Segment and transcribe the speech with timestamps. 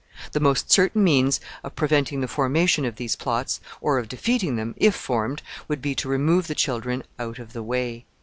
[0.31, 4.73] The most certain means of preventing the formation of these plots, or of defeating them,
[4.77, 8.05] if formed, would be to remove the children out of the way.